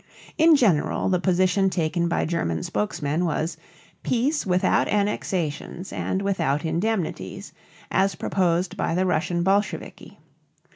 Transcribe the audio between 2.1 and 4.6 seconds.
German spokesmen was "peace